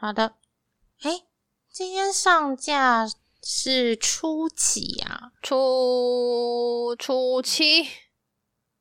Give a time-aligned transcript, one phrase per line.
[0.00, 0.32] 好的。
[1.02, 1.10] 哎，
[1.70, 3.06] 今天上架
[3.42, 5.32] 是初几啊？
[5.42, 7.82] 初初七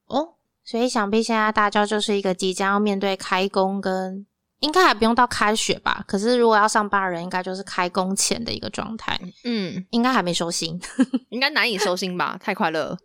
[0.05, 4.25] 哦，所以想必现在大家就是一个即将要面对开工跟。
[4.61, 6.03] 应该还不用到开学吧？
[6.05, 9.17] 可是如果要上班的人，应该就是开工前的一个状态。
[9.43, 10.79] 嗯，应该还没收心，
[11.31, 12.37] 应该难以收心吧？
[12.41, 12.97] 太快乐，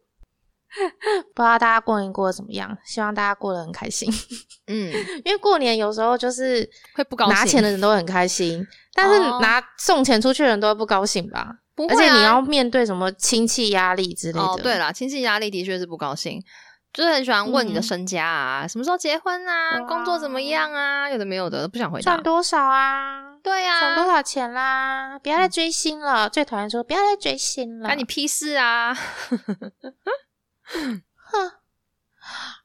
[1.35, 2.77] 不知道大家过年过得怎么样？
[2.85, 4.11] 希望大家过得很开心。
[4.67, 4.93] 嗯，
[5.25, 11.57] 因为过年有时候就是会不高兴，拿钱的人都很开心，但是拿送钱出去的人都会不高兴吧？
[11.75, 14.41] 不会，而且你要面对什么亲戚压力之类的。
[14.41, 16.41] 哦，对了，亲戚压力的确是不高兴。
[16.93, 22.13] 就是很喜欢问你的身家啊，什么时候结婚啊，工作怎么样啊，有的没有的，不想回答。
[22.13, 23.35] 赚多少啊？
[23.43, 25.19] 对呀，赚多少钱啦？
[25.19, 28.97] 不要再追星了，最讨厌说不要再追星了，关你屁事啊！
[30.65, 31.03] 哼，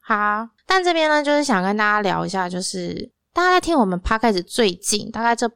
[0.02, 5.50] 好，但这边呢，就是想跟大家聊一下，就是大家在听我们 p 开始最近，大概这。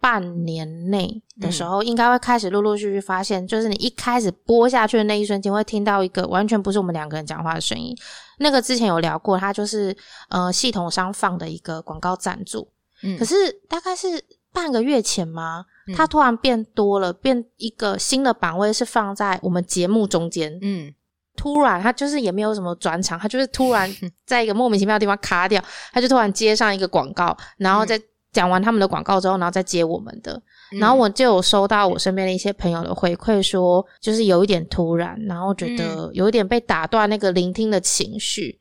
[0.00, 7.96] 半年内的时候，应该会开始陆陆续续发现，就是你一开始播下去的那一瞬间，会听到一个完全不是我们两个人讲话的声音。
[8.38, 9.96] 那个之前有聊过，它就是
[10.28, 12.70] 呃系统商放的一个广告赞助。
[13.02, 15.64] 嗯，可是大概是半个月前吗？
[15.96, 20.58] 它突然变多了，变一个新的版位是放在我们节目中间。
[20.60, 20.92] 嗯，
[21.36, 23.90] 突然他就是也没有什么转场，他就是突然
[24.26, 28.00] 在一个莫名其妙的地方卡掉，他就突然接上一个广告，然后再。
[28.34, 30.42] 讲完他们的广告之后，然后再接我们的，
[30.80, 38.58] 然后我就有收到我身边的一些朋友的回馈，说就是有一点突然，然后觉得有一点被打断那个聆听的情绪，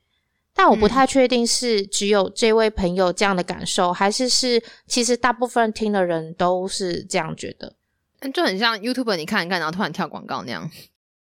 [0.53, 7.73] 但我不太确定是只有这位朋友这样的感受，还是是其实大部分听的人都是这样觉得，
[8.31, 10.69] 就很像 YouTube 你看一看，然后突然跳广告那样。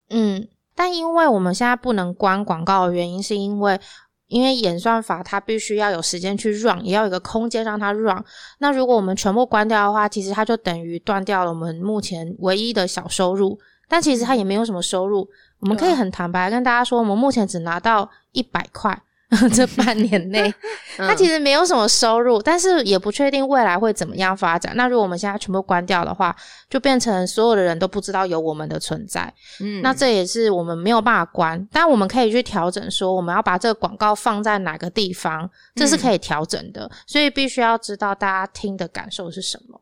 [0.10, 0.46] 嗯，
[0.82, 3.80] 但因为我们现在不能关广告的原因，是因为。
[4.28, 8.24] 因为演算法它必须要有时间去 run，也要有一个空间让它 run。
[8.60, 13.60] 那如果我们全部关掉的话，其实它就等于断掉了我们目前唯一的小收入。
[13.90, 15.28] 但其实它也没有什么收入，
[15.60, 18.98] 我们可以很坦白跟大家说，我们目前只拿到一百块。
[19.54, 20.54] 这半年内，
[20.98, 24.74] 他其实没有什么收入，但是也不确定未来会怎么样发展。
[24.76, 26.36] 那如果我们现在全部关掉的话，
[26.70, 29.34] 就变成所有的人都不知道有我们的存在。
[29.62, 36.92] 嗯，那这也是我们没有办法关，但我们可以去调整，说我们要把这个广告放在哪个地方，这是可以调整的。
[37.08, 39.82] 所以必须要知道大家听的感受是什么。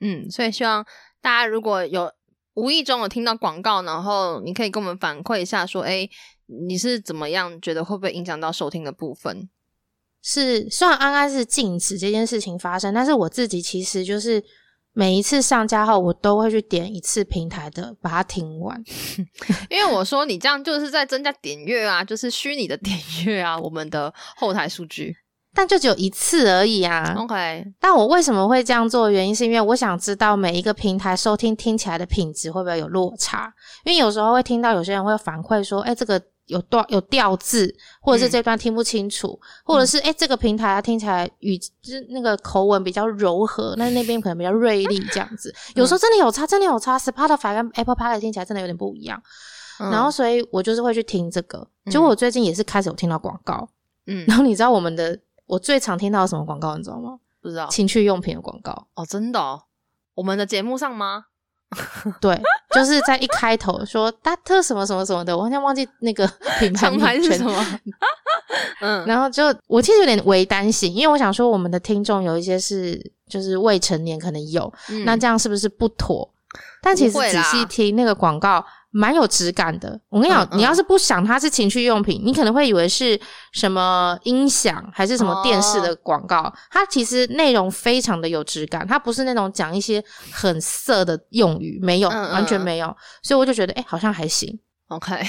[0.00, 0.84] 嗯，所以希望
[1.22, 2.10] 大家如果有
[2.58, 6.08] 无意中有听到广告，然后你可以跟我们反馈一下，说哎。
[6.50, 9.50] 你是怎么样觉得会不会影响到收听的部分？
[10.22, 14.42] 是虽然安安是禁止这件事情发生，但是我自己其实就是
[14.94, 18.82] 每一次上架后，我都会去点一次平台的，把它听完。
[19.68, 25.14] 因为我说你这样就是在增加点阅啊，就是虚拟的点阅啊，我们的后台数据。
[25.54, 27.14] 但就只有一次而已啊。
[27.18, 29.10] OK，但我为什么会这样做？
[29.10, 33.52] 原因是因为我想知道每一个平台收听听起来的品质会不会有落差。
[33.84, 37.70] 因为有时候会听到有些人会反馈说：“哎，这个。”有段有调字，
[38.00, 45.54] 或者是这段听不清楚，或者是哎，这个平台它听起来语就是那个口吻比较柔和，那那边可能比较锐利这样子。
[45.74, 46.98] 有时候真的有差，真的有差。
[46.98, 49.22] Spotify 跟 Apple Podcast 听起来真的有点不一样。
[49.78, 51.68] 然后，所以我就是会去听这个。
[51.90, 53.68] 结果我最近也是开始有听到广告，
[54.06, 54.24] 嗯。
[54.26, 56.76] 然后你知道我们的我最常听到什么广告？
[56.76, 57.18] 你知道吗？
[57.42, 57.66] 不知道。
[57.66, 59.40] 情趣用品的广告哦，真的？
[59.40, 59.62] 哦
[60.14, 61.26] 我们的节目上吗？
[62.20, 62.40] 对，
[62.74, 66.26] 就是在一开头说达特什么什么什么的，我好像忘记那个
[66.58, 67.80] 品牌是什么。
[68.80, 74.72] 嗯，然后就我其实有点微担心，因为我想说我们的听众有一些是就是未成年，可能有，
[75.04, 76.28] 那这样是不是不妥？
[76.82, 78.64] 但其实仔细听那个广告。
[78.90, 80.00] 蛮有质感的。
[80.08, 83.20] 我跟你讲，你要是不想它是情趣用品，你可能会以为是
[83.52, 86.52] 什么音响还是什么电视的广告。
[86.70, 92.96] 它其实内容非常的有质感，它不是那种讲一些很色的用语，没有，完全没有。
[93.22, 94.58] 所以我就觉得，哎，好像还行。
[94.88, 95.20] OK，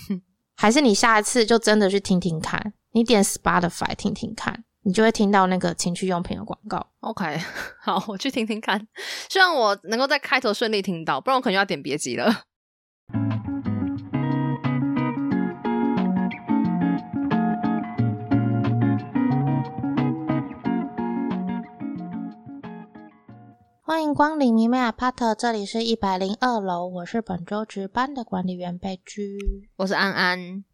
[0.56, 6.86] 还是你下一次就真的去听听看，你点 Spotify 听听看，你就会听到那个情趣用品的广告。
[7.00, 7.38] OK，
[7.84, 8.80] 好，我去听听看。
[9.28, 12.44] 希望我能够在开头顺利听到，不然我可能要点别集了。
[23.92, 29.38] 欢迎光临米美 Apart，这里是一百零二楼，我是本周值班的管理员贝居，
[29.76, 30.64] 我是安安。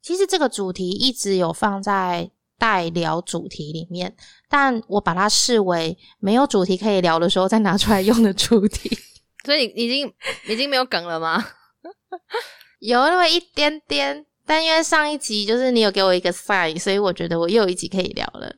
[0.00, 4.16] 其实这个主题一直有放在待聊主题里面，
[4.48, 8.98] 但我把它视为没有主题可以聊的时候再拿出来用的主题。
[9.44, 10.10] 所以已经
[10.46, 11.46] 已经没有梗了吗？
[12.80, 18.50] 有那么一点点，但因为上一集就是你有给我一个 sign，所以我觉得我又有一集可以聊了。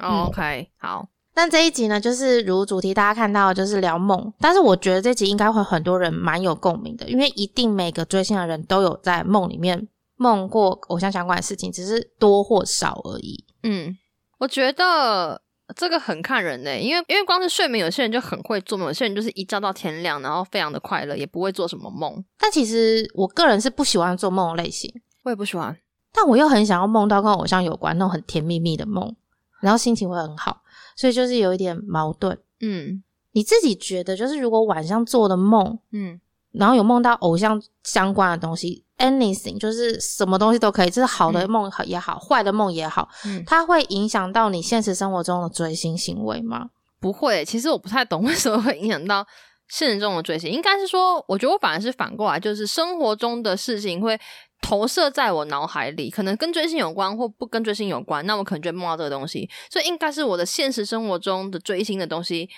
[0.00, 1.08] OK，好。
[1.40, 4.30] 那这一集呢，就是如主题大家看到，就是聊梦。
[4.38, 13.42] 但是我觉得这集应该会很多人蛮有共鸣的，因为一定每个追星的人都有在梦里面梦过偶像相关的事情，只是多或少而已。
[13.62, 13.96] 嗯，
[14.38, 15.40] 我觉得
[15.74, 22.22] 这个很看人呢、因为因为光是睡眠，有些人就很会做梦，有些人就是一觉到天亮，然后非常的快乐，也不会做什么梦。
[22.38, 24.92] 但其实我个人是不喜欢做梦的类型，
[25.24, 25.74] 我也不喜欢。
[26.12, 29.16] 但我又很想要梦到跟偶像有关那种很甜蜜蜜的梦，
[29.62, 30.60] 然后心情会很好，
[31.00, 32.38] 所以就是有一点矛盾。
[32.60, 33.02] 嗯
[33.32, 36.20] 你自己觉得，就是如果晚上做的梦，嗯，
[36.52, 46.68] 然后有梦到偶像相关的东西，anything 就是什么东西都可以，就是好的梦也好，坏的梦也好，嗯它会影响到你现实生活中的追星行为吗？
[47.00, 47.42] 不会。
[47.46, 49.26] 其实我不太懂为什么会影响到
[49.68, 54.20] 现实中的追星，应该是说，我觉得我反而是反过来，就是生活中的事情会
[54.60, 62.48] 投射在我脑海里，可能跟追星有关或不跟追星有关，那我可能就会梦到这个东西，所以应该是我的现实生活中的追星的东西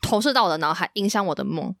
[0.00, 1.74] 投射到我的脑海，影响我的梦。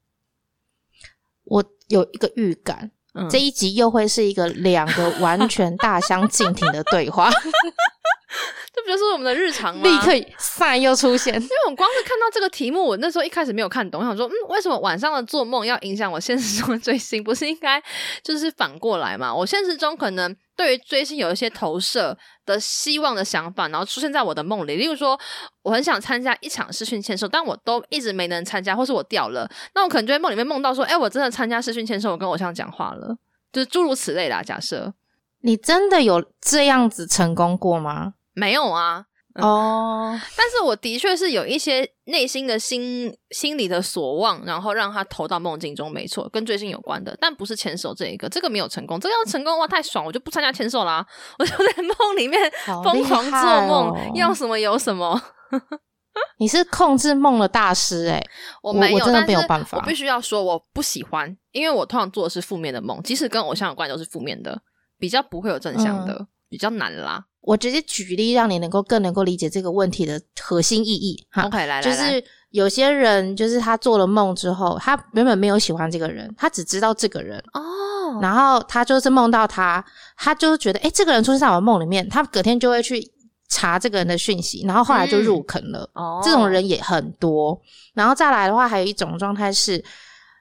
[1.44, 7.30] 我有一个预感，嗯，这一集又会是一个两个完全大相径庭的对话，
[8.74, 9.82] 这不就是我们的日常吗？
[9.82, 11.34] 立刻 sign 又出现。
[11.34, 17.24] 因为我光是看到这个题目，我那时候一开始没有看懂，我想说，嗯，为什么晚上的做梦要影响我现实中的追星？
[17.24, 17.82] 不是应该
[18.22, 19.34] 就是反过来嘛？
[19.34, 24.76] 我现实中可能对于追星有一些投射的希望的想法，然后出现在我的梦里。
[24.76, 25.18] 例如说，
[25.62, 33.16] 我很想参加一场视讯签售，但我都一直没能参加，或是我掉了，那我可能就在梦里面梦到说，哎，我真的参加视讯签售，我跟偶像讲话了，
[33.50, 34.42] 就是诸如此类啦。
[34.42, 34.92] 假设
[35.40, 38.14] 你真的有这样子成功过吗？
[38.38, 39.04] 没有啊，
[39.34, 48.98] 嗯哦，但是我的确是有一些内心的心心里的所望，然后让他投到梦境中，没错，跟追星有关的，但不是牵手这一个，这个没有成功。
[49.00, 51.04] 这个要成功的话太爽，我就不参加牵手啦，
[51.38, 55.20] 我就在梦里面好疯狂厉做梦，哦要什么有什么。
[56.38, 58.20] 你是控制梦的大师 哎、
[58.60, 64.60] 我没有，我真的但是没有办法我必须要说，我不喜欢，因为我通常做的是负面的梦，即使跟偶像有关，都是负面的，
[64.98, 67.26] 比较不会有正向的，嗯比较难啦。
[67.48, 71.44] 我直接举例，让你能够更能够理解这个问题的核心意义哈。
[71.44, 79.82] OK，来来来，就是有些人，就是他做了梦之后，他原本没有喜欢这个人，他只知道这个人，哦，然后他就是梦到他，
[80.18, 83.02] 他就觉得，诶，这个人出现在我的梦里面，他隔天就会去
[83.48, 85.88] 查这个人的讯息，然后后来就入坑了。
[85.94, 87.58] 哦，这种人也很多。
[87.94, 89.82] 然后再来的话，还有一种状态是，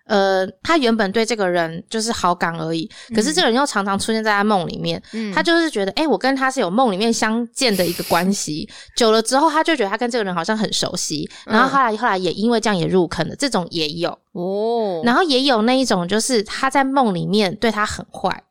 [0.08, 8.68] 呃，他原本对这个人就是好感而已，可是这个人又常常出现在他梦里面，嗯他就是觉得，哎、我跟他是有梦里面相见的一个关系。
[8.96, 14.18] 久了之后，他就觉得他跟这个人好像很熟悉，然后后来后来也因为这样也入坑了，这种也有。
[14.32, 18.44] 哦，然后也有那一种，就是他在梦里面对他很坏。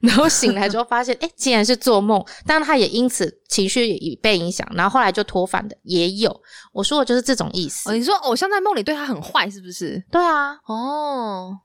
[0.00, 6.40] 然后醒来之后发现，哎，竟然是做梦，但他也因此情绪也被影响，然后后来就脱反的也有。
[6.72, 7.90] 我说的就是这种意思。
[7.90, 10.02] 哦，你说偶像在梦里对他很坏，是不是？
[10.10, 11.58] 对啊，哦，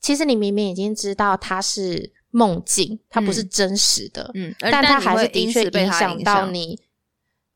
[0.00, 6.80] 其实你明明已经知道他是梦境，他不是嗯真实的，嗯，但他还是的因确影响影到你，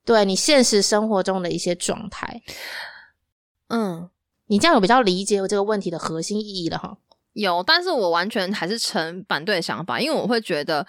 [0.05, 2.43] 对你现实生活中的一些状态。
[3.69, 4.11] 嗯，
[4.49, 6.99] 你这样有比较理解我这个问题的核心意义了哈。
[7.37, 10.87] 有，但是我完全还是成反对的想法，因为我会觉得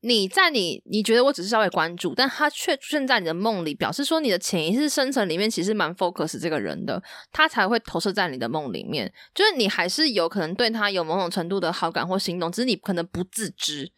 [0.00, 7.00] 你在你你觉得我只是稍微关注，但他却出现在你的梦里，表示说你的潜意识深层里面其实蛮 focus 这个人的，
[7.30, 13.92] 他才会投射在你的梦里面，就是你还是有可能对他有某种程度的好感或心动，只是你可能不自知。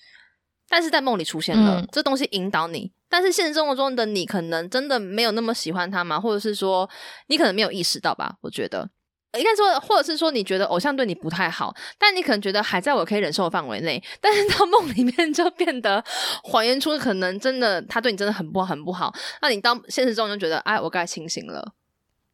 [0.69, 6.21] 但是在梦里出现了，嗯这东西引导你，但是现实生活中的你可能真的没有那么喜欢他吗？
[6.21, 6.87] 或者是说
[7.29, 8.37] 你可能没有意识到吧？
[8.43, 8.91] 我觉得
[9.39, 16.03] 应该说，或者是说你觉得偶像对你不太好，但你可能觉得还在我可以忍受的范围内，但是到梦里面就变得
[16.43, 21.73] 还原出可能真的他对你真的很不好很不好，那你到现实中就觉得哎，我该清醒了。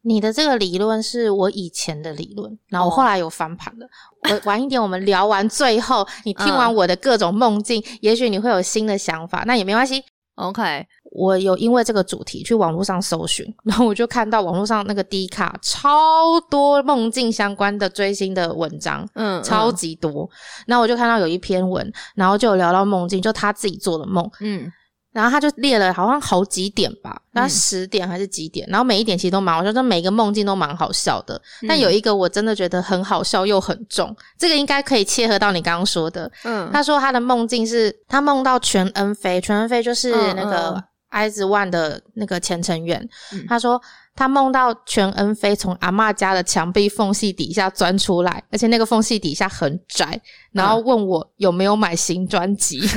[0.06, 3.88] 你的这个理论是我以前的理论，然后我后来有翻盘了。
[4.28, 10.04] 我晚一点我们聊完最后，你听完嗯我的各种梦境，也许你会有新的想法，那也没关系。
[10.36, 20.28] OK，我有因为这个主题去网络上搜寻，然后我就看到网络上那个 D 卡超多梦境相关的追星的文章，嗯，超级多。
[20.66, 24.70] 然后我就看到有一篇文，然后就有聊到梦境，就他自己做的梦，嗯
[25.14, 28.68] 然后他就列了好像好几点吧，那嗯十点还是几点？
[28.68, 31.40] 然后每一点其实都蛮好笑，就每个梦境都蛮好笑的。
[31.68, 36.28] 但嗯有一个我真的觉得很好笑又很重，这个应该可以切合到你刚刚说的。
[36.42, 43.08] 嗯他说他的梦境是他梦到全恩妃，全恩妃就是那个 IZ ONE 的那个前成员。
[43.32, 43.80] 嗯他说
[44.16, 52.80] 他梦到全恩妃从阿嬷家的墙壁缝隙底下钻出来，而且那个缝隙底下很窄，然后问我有没有买新专辑。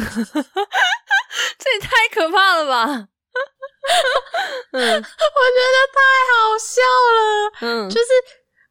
[1.57, 2.85] 这也太可怕了吧！
[4.73, 5.99] 嗯我觉得太
[6.33, 6.81] 好笑
[7.15, 7.17] 了。
[7.61, 8.07] 嗯，就是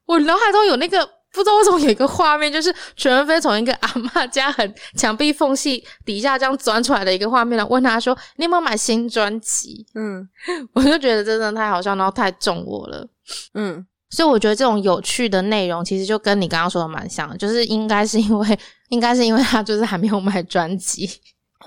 [0.07, 10.29] 我脑海中有那个不知道为什么有一个画面，就是全文飞从一个阿嬷家很墙壁缝隙底下这样钻出来的一个画面，然后问他说：“你有没有买新专辑嗯？”
[10.75, 13.07] 我就觉得真的太好笑，然后太中我了。
[13.55, 18.59] 嗯所以我觉得这种有趣的内容，其实就跟你刚刚说的蛮像的，就是应该是因为，
[18.91, 21.11] 应该是因为他就是还没有买专辑，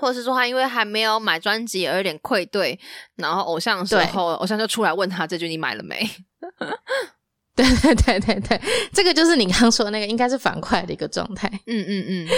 [0.00, 2.78] 或者是说他因为还没有买专辑而有点愧对，
[3.16, 6.08] 然后偶像的时候，偶像就出来问他这句你买了没？
[7.54, 8.60] 对对对对对，
[8.92, 11.46] 这个就是你刚刚说的那个，应该是反过来的一个状态。
[11.66, 12.28] 嗯嗯嗯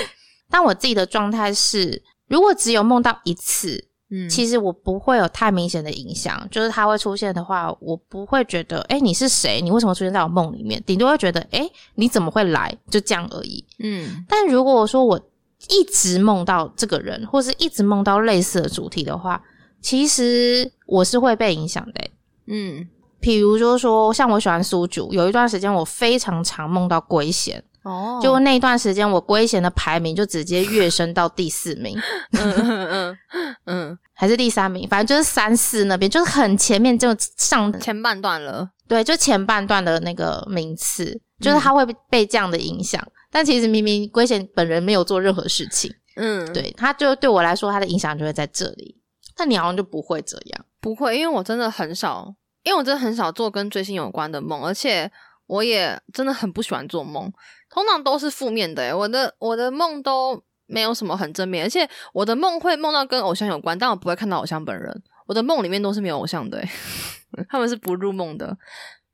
[0.50, 9.60] 但我自己的状态是，如果只有梦到一次，嗯，其实我不会有太明显的影响，就是他会出现的话，我不会觉得，哎、你是谁？
[9.62, 10.82] 你为什么出现在我梦里面？
[10.84, 12.76] 顶多会觉得，哎、你怎么会来？
[12.90, 13.64] 就这样而已。
[13.78, 15.20] 嗯但如果说我
[15.68, 19.42] 一直梦到这个人，或是一直梦到类似的主题的话，
[19.80, 22.10] 其实我是会被影响的、
[22.46, 22.88] 嗯。
[23.20, 31.96] 比如就是说，像我喜欢苏主，有一段时间我非常常梦到龟贤，哦，就那一段时间我龟贤的排名就直接跃升到第四名，
[32.32, 43.00] 嗯嗯嗯嗯还是第三名，反正就是三四那边，就是很前面就上嗯，前半段了，对，就前半段的那个名次，就是他会被这样的影响。
[43.32, 49.00] 但其实明明龟贤本人没有做任何事情，嗯，，对，他就对我来说，他的影响就会在这里。
[49.34, 55.10] 但你好像就不会这样，不会，因为我真的很少，因为我真的很少做跟追星有关的梦，而且
[55.46, 57.32] 我也真的很不喜欢做梦，
[57.70, 58.92] 通常都是负面的欸。
[58.92, 65.02] 我的我的梦都没有什么很正面，而且我的梦会梦到跟偶像有关，但我不会看到偶像本人。
[65.26, 66.68] 我的梦里面都是没有偶像的欸，
[67.48, 68.54] 他们是不入梦的。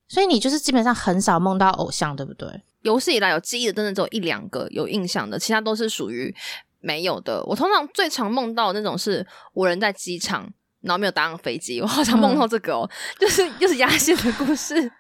[0.09, 2.49] 所以你就是基本上很少梦到偶像，对不对？
[2.83, 6.35] 有史以来有记忆的，真的只有一两个有印象的，其他都是属于
[6.81, 7.45] 没有的。
[7.45, 10.49] 我通常最常梦到的那种是我人在机场，
[10.81, 12.89] 然后没有搭上飞机，我好像梦到这个哦，
[13.19, 14.91] 就是又是压线的故事，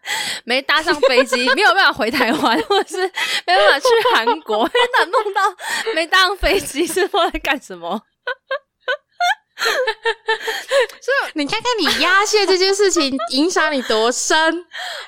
[0.45, 2.97] 没搭上飞机，没有办法回台湾，或者是
[3.47, 5.41] 没办法去韩国， 很难梦到
[5.95, 8.03] 没搭上飞机是不知道在干什么。
[11.35, 14.53] 你看看你压线这件事情影响你多深，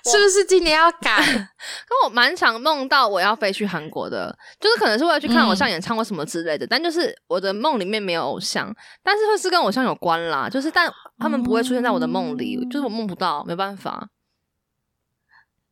[0.04, 1.16] 是不是今年要改？
[1.22, 14.08] 可我蛮常梦到我要飞去韩国的，就是可能是为了去看偶像演唱会什么之类的，但就是我的梦里面没有偶像，但是会是跟偶像有关啦，就是但他们不会出现在我的梦里，就是我梦不到，没办法。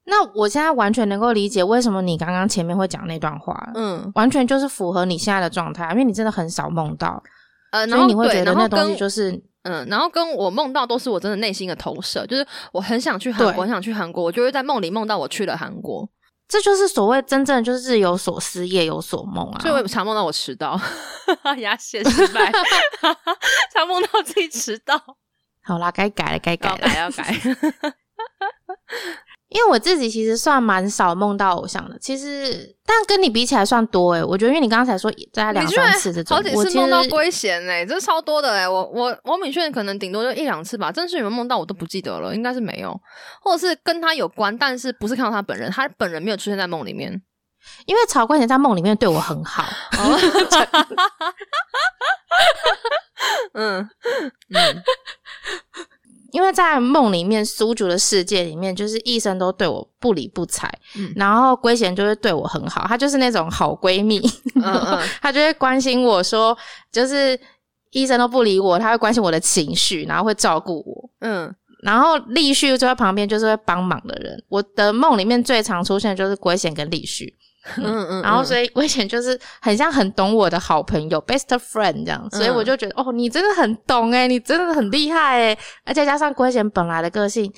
[0.05, 7.23] 那我现在完全能够理解为什么你刚刚前面会讲那段话，嗯完全就是符合你现在的状态，因为你真的很少梦到，
[7.71, 9.31] 呃，然后你会觉得那东西跟就是
[9.63, 16.09] 嗯，然后跟我梦到都是我真的内心的投射，就是我很想去韩对国，很想去韩国，我就会在梦里梦到我去了韩国，
[16.49, 19.61] 这就是所谓真正就是日有所思，夜有所梦啊。
[19.61, 20.81] 所以我常梦到我迟到，
[21.59, 22.51] 压线失败，
[23.75, 24.99] 常梦到自己迟到，
[25.63, 26.79] 好啦，该改了，该改了。
[26.81, 27.25] 要改要改。
[29.49, 34.23] 因为我自己其实算蛮少梦到偶像的，其实但跟你比起来算多诶。
[34.23, 38.69] 我觉得因为你刚才说大概两三次这种，好几次梦到实龟贤诶，这超多的哎！
[38.69, 43.01] 我我王敏炫可能顶多就一两次吧，真是有没有梦到我都不记得了，应该是没有，
[43.41, 47.23] 或者是跟他有关，但是不是看到他本人，他本人没有出现在梦里面。
[47.87, 49.65] 因为曹冠贤在梦里面对我很好，
[49.99, 50.17] 哦，
[53.53, 53.91] 嗯嗯
[56.39, 64.21] 因为在梦里面苏竹的世界里面，就是医生都对我不理不睬，嗯然后龟贤就会对我很好，她就是那种好闺蜜，
[64.55, 64.63] 嗯
[64.95, 66.57] 嗯她就会关心我说，
[66.93, 67.37] 就是
[67.91, 71.11] 医生都不理我，她会关心我的情绪，然后会照顾我。
[71.23, 71.53] 嗯
[71.83, 74.37] 然后立旭就在旁边，就是会帮忙的人。
[74.49, 77.33] 我的梦里面最常出现的就是龟贤跟立旭，
[77.77, 87.53] 嗯嗯，然后所以以龟贤就是很像很懂我的好朋友，best friend 这样，所以我就觉得、哦，你真的很懂诶，你真的很厉害诶，而且加上龟贤本来的个性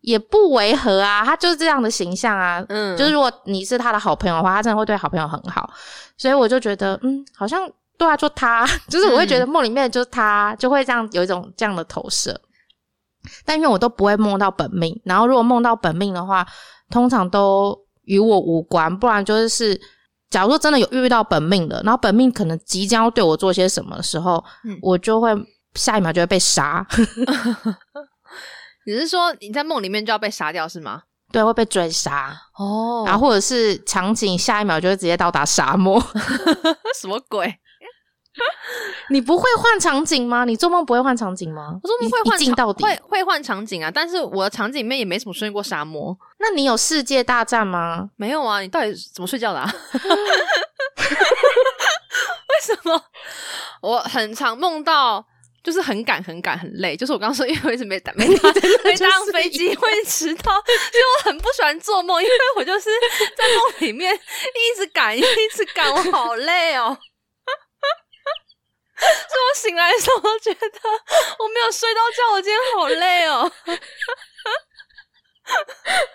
[0.00, 2.96] 也不违和啊，他就是这样的形象啊，嗯。
[2.96, 5.68] 就是如果你是他的好朋友的话，他真的会对好朋友很好，
[6.16, 12.40] 所以我就觉得嗯，好像对啊，就他，就是我会觉得梦里面就是他，就会这样有一种这样的投射。
[13.44, 16.46] 但因为我都不会梦到本命，然后如果梦到本命的话，
[16.90, 17.76] 通常都
[18.08, 19.80] 与我无关，不然就是是，
[20.30, 25.30] 假如说真的有遇到本命的，然后本命可能即将要对我做些什么的时候，嗯我就会
[25.74, 26.84] 下一秒就会被杀
[28.86, 31.02] 你是说你在梦里面就要被杀掉是吗？
[31.30, 36.02] 对，会被追杀，哦然后或者是场景下一秒就会直接到达沙漠。
[36.98, 37.46] 什么鬼？
[39.10, 40.44] 你不会换场景吗？
[40.44, 41.78] 你做梦不会换场景吗？
[41.82, 42.82] 我做梦会换场一镜到底。
[42.84, 48.10] 会会换场景啊，但是我的场景里面也没什么出现过沙漠，那你有世界大战吗？
[48.16, 48.60] 没有啊。
[48.60, 49.70] 你到底怎么睡觉的啊？
[52.48, 53.02] 为什么？
[53.80, 55.24] 我很常梦到
[55.62, 58.52] 就是很赶很赶很累，就是我刚刚说，因为我一直没打 没搭
[58.84, 62.90] 没搭上飞机会迟到，所以我很不喜欢做梦，因为我就是
[63.36, 66.96] 在梦里面一直赶一直赶，我好累哦。
[69.28, 70.60] 所以我醒来的时候，觉得
[71.38, 73.52] 我没有睡到觉，我今天好累哦。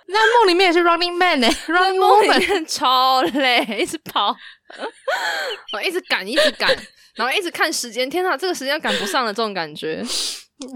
[0.08, 2.66] 那梦里面也是 Running Man 呢， Running Woman。
[2.68, 4.36] 超累，一直跑，
[5.74, 6.70] 我一直赶，一直赶，
[7.16, 8.10] 然后一直看时间。
[8.10, 10.04] 天哪，这个时间赶不上了，这种感觉。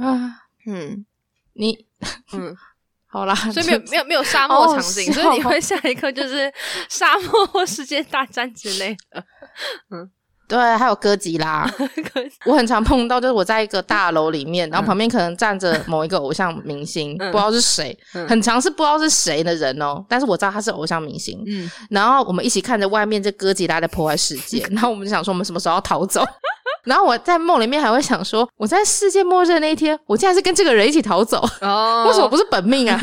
[0.02, 1.06] 啊，嗯
[1.54, 1.86] 你
[2.34, 2.56] 嗯，
[3.06, 6.52] 好啦，所以没有没有没有沙漠场景，好所以你会下一刻就是
[6.90, 9.24] 沙漠或世界大战之类的。
[10.48, 11.70] 对，还有哥吉拉，
[12.46, 17.32] 我很常碰到，就是我在一个大楼里面，然后旁边可能站着某一个偶像明星，嗯。
[17.32, 18.28] 不知道是谁，嗯。
[18.28, 26.24] 很常是不知道是谁的人哦，但是我知道他是偶像明星，嗯，然后我们一起看着外面这哥吉拉在破坏世界， 然后我们就想说我们什么时候要逃走。
[26.84, 32.98] 然后我在梦里面还会想说，我在世界末日的那一天，我竟然是跟这个人一起逃走，哦， 为什么不是本命啊？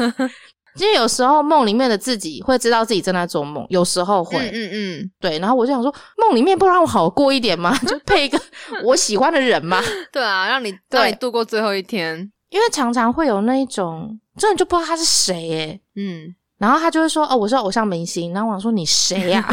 [0.81, 4.71] 因为有时候梦里面的自己会知道自己正在做梦，有时候会，嗯嗯
[5.03, 5.39] 嗯，对。
[5.39, 7.77] 然后我就想说，梦里面不让我好过一点吗？
[7.87, 8.41] 就配一个
[8.83, 9.81] 我喜欢的人吗。
[10.13, 12.31] 对啊，让你对让你度过最后一天。
[12.51, 15.81] 因为常常会有那一种，真的就不知道他是谁耶。
[15.97, 19.45] 嗯，然后他就会说：“哦，我是偶像明星。”然后我想说：“你谁呀、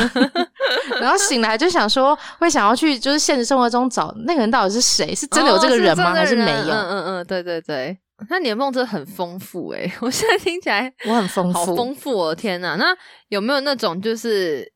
[1.02, 5.16] 然后醒来就想说，会想要去就是现实生活中找那个人到底是谁？
[5.16, 6.12] 是真的有这个人吗？
[6.12, 6.74] 哦还是没有？
[6.74, 7.98] 嗯嗯嗯，对对对。
[8.30, 12.36] 那你的梦真的很丰富诶、 我现在听起来我很丰富好富，丰富哦！
[12.36, 12.96] 天哪，那
[13.30, 14.72] 有没有那种就是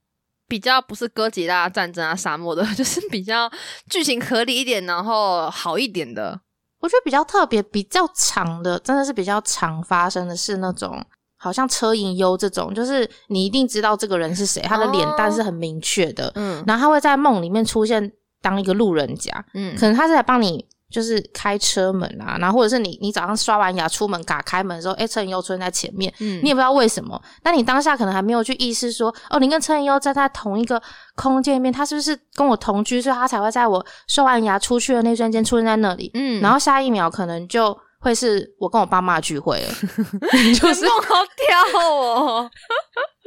[0.47, 3.49] 比较不是哥吉拉战争啊沙漠的， 就是比较
[3.89, 6.41] 剧情合理一点，然后好一点的？
[6.79, 11.03] 我觉得比较特别、比较长的，真的是比较常发生的是那种，
[11.37, 18.11] 好像车银优这种，就是你一定知道这个人是谁，他的脸蛋是很明确的，嗯然后他会在梦里面出现
[18.41, 20.67] 当一个路人甲，嗯可能他是来帮你。
[20.91, 26.39] 就是开车门啊，然后或者是你你早上刷完牙出门嘎开门的时候，哎，车银优出现在前面，嗯。
[26.43, 30.81] 你也不知道为什么，那你当下可能还没有去意识说，哦，你跟车银优站在同一个
[31.15, 36.11] 空间里面，他是不是跟我同居，所以他才会在我刷完牙出去的那瞬间出现在那里？
[36.13, 36.39] 嗯。
[36.41, 39.67] 然后下一秒可能就会是我跟我爸妈聚会了，
[40.59, 42.50] 就是梦好跳哦，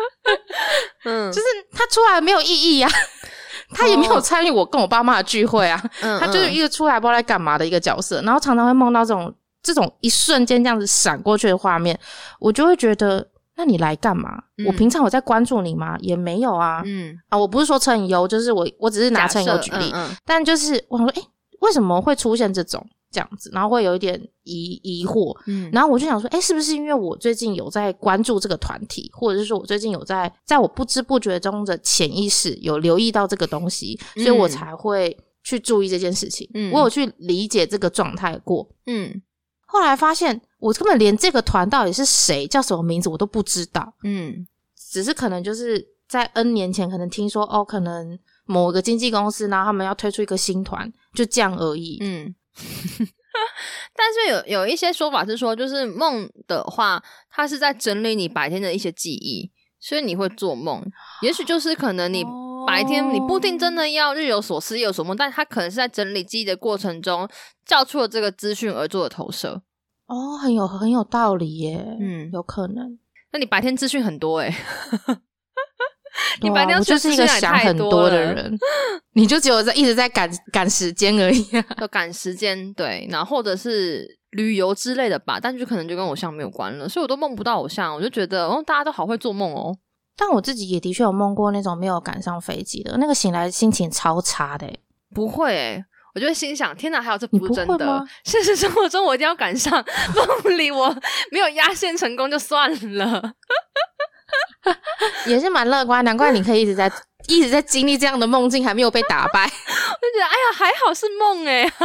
[1.05, 2.89] 嗯，就是他出来没有意义啊，
[3.71, 11.99] 他也没有参与我跟我爸妈的聚会啊，嗯他就是一个出来不知道在干嘛的一个角色，然后常常会梦到这种这种一瞬间这样子闪过去的画面，
[12.39, 13.27] 我就会觉得。
[13.61, 14.41] 那你来干嘛？
[14.59, 15.97] 嗯我平常有在关注你吗？
[15.99, 16.81] 也没有啊。
[16.87, 19.93] 嗯，啊，我不是说陈优，就是我，我只是拿陈假设优举例。
[20.25, 21.29] 但就是我想说，诶，
[21.63, 23.51] 为什么会出现这种这样子？
[23.53, 25.37] 然后会有一点疑疑惑。
[25.47, 36.49] 嗯然后我就想说，哎，是不是因为我最近有在关注这个团体，或者是说我最近有在在我不知不觉中的潜意识有留意到这个东西，所以我嗯才会去注意这件事情。
[36.55, 38.69] 嗯我有去理解这个状态过。
[38.87, 39.23] 嗯
[39.67, 43.95] 后来发现，我根本连这个团到底是谁、叫什么名字我都不知道。
[44.03, 44.47] 嗯
[44.91, 51.99] 只是可能就是在 N 年前，可能听说哦，可能某个经纪公司，然后他们要推出一个新团，就这样而已。
[52.01, 52.35] 嗯。
[53.95, 60.85] 但是有有一些说法是说，就是梦的话，它是在整理你白天的一些记忆，所以你会做梦。
[61.23, 67.29] 也许就是可能你哦白天你不一定真的要日有所思夜有所梦，但它可能是在整理记忆的过程中
[67.65, 69.63] 叫出了这个资讯而做的投射。
[70.07, 71.97] 哦，很有很有道理耶。
[72.01, 72.99] 嗯有可能。
[73.31, 74.55] 那你白天资讯很多诶、
[76.43, 78.59] 你白天就是一个想很多多的人，
[79.15, 81.65] 你就只有在一直在赶赶时间而已、啊。
[81.81, 89.77] 要赶时间，对，然后或者是旅游之类的吧，但就可能就跟偶像没有关了，所以我都梦不到偶像，我就觉得哦，大家都好会做梦哦。
[90.17, 94.81] 但我自己也的确有梦过那种没有赶上飞机的，那个醒来心情超差的耶。
[95.15, 98.05] 不会诶、我就会心想：天哪，还有这不不是真的？
[98.25, 99.73] 现实生活中我一定要赶上，
[100.45, 100.93] 梦里我
[101.31, 103.35] 没有压线成功就算了。
[105.27, 106.91] 也是蛮乐观，难怪你可以一直在
[107.27, 109.47] 一直在经历这样的梦境，还没有被打败。
[109.49, 111.69] 就觉得哎呀，还好是梦哎、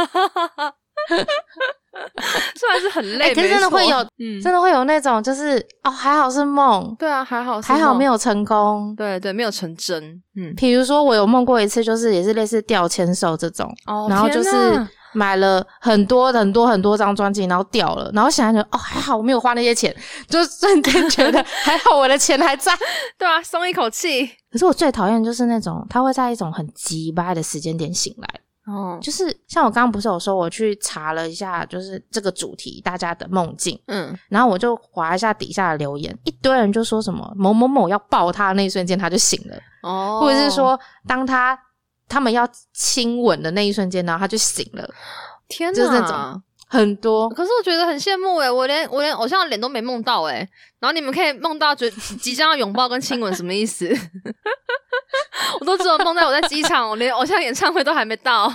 [2.56, 8.94] 虽然是很累，哎可是真的会有嗯，真的会有那种就是哦，还好是梦，对啊，还好是梦还好没，有成功。
[8.96, 10.02] 对对，没有成真。
[10.36, 19.94] 嗯，比如说，我有梦过一次，就是也是类似掉签售这种，哦然后就是哪买了很多很多很多张专辑，然后掉了，然后想想哦，还好我没有花那些钱，
[20.28, 22.72] 就瞬间觉得还好我的钱还在。
[23.16, 24.26] 对啊，松一口气。
[24.50, 28.40] 可是我最讨厌就是那种他会在一种很急掰的时间点醒来，
[28.72, 39.56] 哦，就是像我刚刚不是有说我去查了一下，就是这个主题大家的梦境，嗯，然后我就划一下底下的留言，一堆人就说什么某某某要抱他的那一瞬间他就醒了。
[39.82, 41.58] 哦，或者是说，当他
[42.14, 44.88] 他们要亲吻的那一瞬间，然后他就醒了。
[45.48, 47.28] 天哪，就是那种很多。
[47.30, 50.48] 可是我觉得很羡慕诶，我连我连偶像的脸都没梦到诶，
[50.78, 53.88] 然后你们可以梦到觉即将要拥抱跟亲吻，什么意思？
[55.60, 58.50] 我都只有梦到我在机场，我连偶像演唱会都还没到。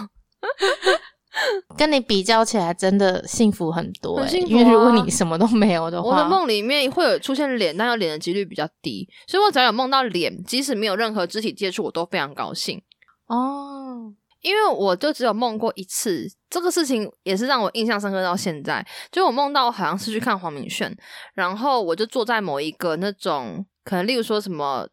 [1.77, 4.21] 跟你比较起来，真的幸福很多、欸。
[4.23, 12.81] 很幸福啊因为如果你什么都没有的话，我的梦里面会有出现脸，但有脸的几率比较低，所以我只要有梦到脸，即使没有任何肢体接触，我都非常高兴。
[13.29, 18.85] 哦，因为我就只有梦过一次，这个事情也是让我印象深刻到现在。
[19.11, 20.95] 就我梦到我好像是去看黄明炫，
[21.35, 24.87] 然后我就坐在某一个那种可能，例如说什么，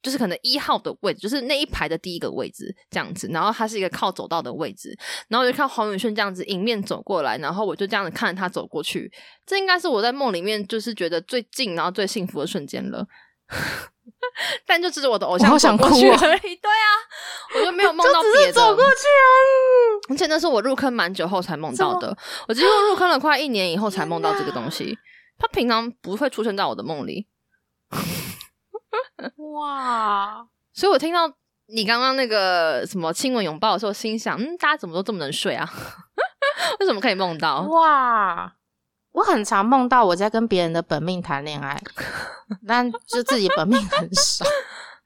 [0.00, 3.26] 就是可能一号的位置，就是那一排的第一个位置这样子。
[3.32, 9.12] 然后它是一个靠走道的位置，然后我就看黄明炫这样子迎面走过来，然后我就这样子看着他走过去。
[9.44, 13.06] 这应该是我在梦里面就是觉得最近然后最幸福的瞬间了。
[14.64, 16.88] 但就只是我的偶像我好想走过去哭哦而已，对啊，
[17.54, 18.52] 我就没有梦到别的。
[18.52, 19.26] 走过去啊。
[20.10, 22.16] 而且那是我入坑蛮久后才梦到的，
[22.48, 24.98] 我几乎入坑了快一年以后才梦到这个东西。
[25.38, 27.26] 它平常不会出现在我的梦里，
[29.58, 31.32] 哇，所以我听到
[31.66, 35.68] 你刚刚那个什么亲吻拥抱的时候，心想：嗯，大家怎么都这么能睡啊？
[36.78, 37.62] 为什么可以梦到？
[37.62, 38.52] 哇！
[39.12, 41.80] 我很常梦到我在跟别人的本命谈恋爱，
[42.66, 44.44] 但就自己本命很少。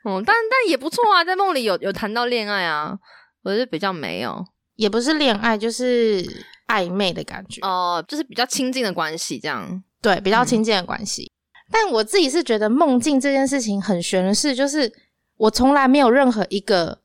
[0.06, 2.96] 嗯，但但也不错啊，在梦里有有谈到恋爱啊，
[3.42, 4.44] 我是比较没有
[4.76, 6.24] 也不是恋爱，就是
[6.68, 9.82] 暧昧的感觉，哦、就是比较亲近的关系这样。
[10.00, 11.32] 对，比较亲近的关系。
[11.72, 14.92] 但我自己是觉得梦境这件事情很玄的事，就是
[15.36, 17.00] 我从来没有任何一个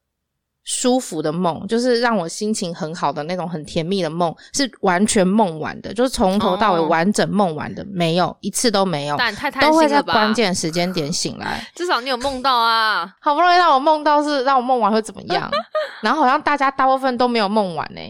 [0.64, 10.02] 舒服的梦，就是让我心情很好的那种很甜蜜的梦，是完全梦完的，就是从头到尾哦完整梦完的，没有一次都没有，但太贪都会在？
[10.02, 11.66] 关键时间点醒来。
[11.76, 13.16] 至少你有梦到啊。
[13.20, 15.50] 好不容易让我梦到是让我梦完会怎么样，
[16.02, 18.02] 然后好像大家大部分都没有梦完呢、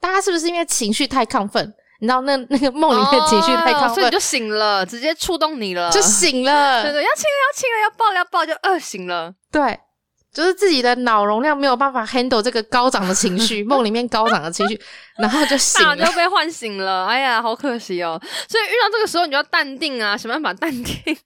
[0.00, 1.72] 大家是不是因为情绪太亢奋？
[2.00, 6.82] 你知道那那个梦里面情绪太亢奋，哦所以你就醒了，直接触动你了，就醒了。
[6.82, 9.32] 对对，要亲了，要亲了，要抱了，要抱，就饿醒了。
[9.52, 9.78] 对，
[10.32, 14.80] 就是自己的脑容量没有办法 handle 这个高涨的情绪， 梦里面高涨的情绪，
[15.18, 15.96] 然后就醒了。
[15.96, 18.18] 就被唤醒了，哎呀，好可惜哦。
[18.48, 21.16] 所以遇到这个时候，你就要淡定啊，想办法淡定，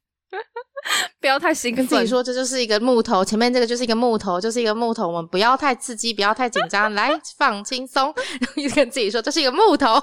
[1.21, 1.87] 不要太兴奋。
[1.87, 8.12] 跟自己说，这就是一个木头，前面这个就是一个木头，就是一个木头，我们不要太刺激，不要太紧张，来放轻松。
[8.40, 10.03] 然后就跟自己说，这是一个木头，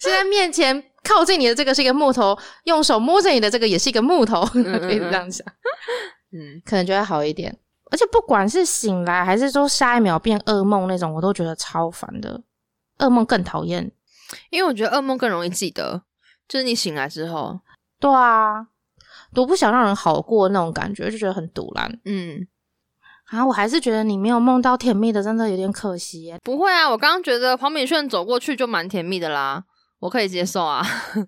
[0.00, 5.46] 现在面前靠近你的这个是一个木头，用手摸着你的这个也是一个木头，嗯可以这样想，
[6.32, 7.54] 嗯，可能就会好一点。
[7.90, 12.42] 而且不管是醒来还是说下一秒变噩梦那种，我都觉得超烦的。
[12.98, 13.90] 噩梦更讨厌。
[14.50, 16.02] 因为我觉得噩梦更容易记得，
[16.48, 17.60] 就是你醒来之后，
[18.00, 18.66] 对啊，
[19.32, 22.00] 多不想让人好过那种感觉，就觉得很堵然。
[22.04, 22.46] 嗯，
[23.30, 26.38] 啊，我还是觉得你没有梦到甜蜜的，真的有点可惜耶。
[26.42, 26.90] 不会啊。
[26.90, 29.62] 我刚刚觉得黄敏炫走过去就蛮甜蜜的啦，
[30.00, 30.84] 我可以接受啊。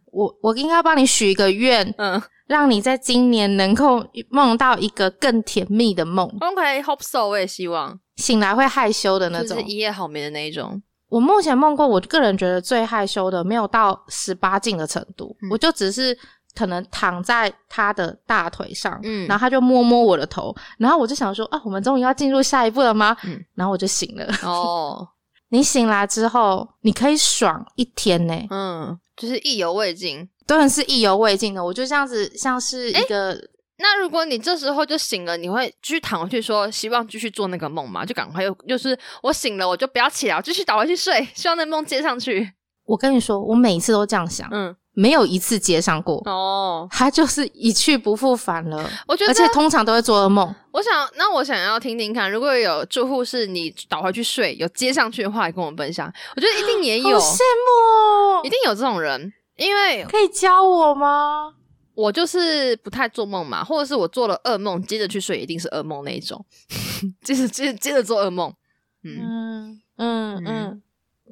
[0.06, 9.48] 我我应该帮你许一个愿， 嗯让你在今年能够梦到一个更甜蜜的梦，，OK，hope so，我也希望，醒来会害羞的那种。
[9.48, 10.82] 就是一夜好眠的那一种。
[11.10, 16.16] 我目前梦过，我个人觉得最害羞的，没有到十八禁的程度，嗯我就只是
[16.54, 23.14] 可能躺在他的大腿上，嗯然后他就摸摸我的头，然后我就想说啊，我们终于要进入下一步了吗？
[23.24, 24.26] 嗯然后我就醒了。
[24.42, 25.06] 哦，
[25.50, 30.28] 你醒来之后，你可以爽一天呢、嗯，就是意犹未尽。
[30.48, 31.62] 当然是意犹未尽的。
[31.64, 33.38] 我就这样子，像是一个、
[33.78, 38.04] 那如果你这时候就醒了，你会继续躺回去说希望继续做那个梦吗？
[38.04, 42.54] 就赶快又就是我醒了，我就不要起来，我继续倒回去睡， 希望那梦接上去。
[42.86, 48.90] 我跟你说，我每一次都这样想，嗯，没有一次接上过，哦，他就是一去不复返了。
[49.06, 50.54] 我觉得而且通常都会做噩梦。
[50.72, 56.10] 我想，那我想要听听看，如果有住户是你倒回去睡有接上去的话，也跟我们分享。
[56.34, 58.48] 我觉得一定也有，好羡慕哦一！
[58.48, 61.54] 定有这种人，因为可以教我吗？
[61.94, 66.42] 我就是不太做梦嘛，或者是我做了噩梦，接着去睡，一定是噩梦那一种，
[67.22, 68.54] 接着接着接着做噩梦。
[69.02, 70.82] 嗯，嗯嗯。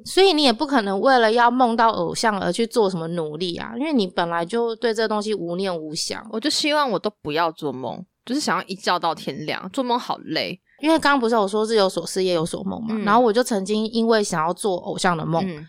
[0.05, 6.23] 所以你也不可能为了要梦到偶像而去做什么努力啊，因为你本来就对这个东西无念无想。
[6.31, 10.61] 我就希望我都不要做梦，就是想要一觉到天亮，做梦好累。
[10.81, 15.67] 因为刚刚不是我说日有所思夜有所梦嘛，嗯然后我就曾经因为想要做偶像的梦，嗯，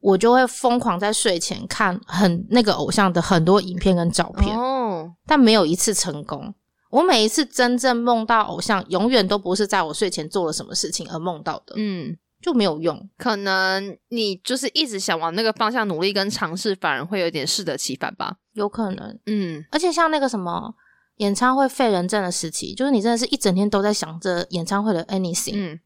[0.00, 6.54] 我就会疯狂在睡前看很那个偶像的很多影片跟照片，哦，但没有一次成功。
[6.90, 13.10] 我每一次真正梦到偶像，永远都不是在我睡前做了什么事情而梦到的，嗯，就没有用。
[13.18, 18.36] 可能你就是一直想往那个方向努力跟尝试，反而会有点适得其反吧。
[18.54, 20.74] 有可能，嗯，而且像那个什么
[21.16, 25.80] 演唱会废人症的时期，就是你真的是一整天都在想着演唱会的 anything，、嗯，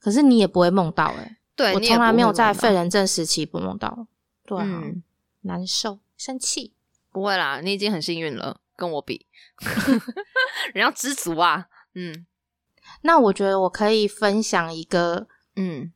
[0.00, 4.06] 可是你也不会梦到、欸，对，我从来没有在废人症时期不梦到。
[4.46, 5.02] 对啊，嗯，
[5.40, 6.72] 难受、生气。
[7.10, 9.26] 不会啦，你已经很幸运了，跟我比，
[10.72, 11.66] 人要知足啊。
[11.94, 12.24] 嗯
[13.02, 15.92] 那我觉得我可以分享一个嗯，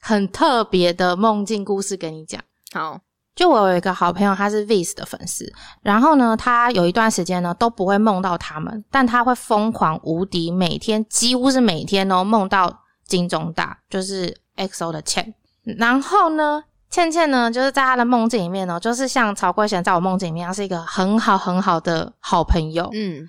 [0.00, 2.42] 很特别的梦境故事给你讲。
[2.72, 3.00] 好，
[3.36, 15.34] 就我有一个好朋友，他是 Vis 的粉丝，然后呢，他有一段时间呢都不会梦到他们，但他会疯狂无敌，每天几乎是每天哦梦到金钟大，就是 XO 的倩。
[15.78, 23.28] 然后呢，倩倩呢就是在她的梦境里面呢，就是像曹贵贤在我梦境里面，他是一个很好很好的好朋友，嗯，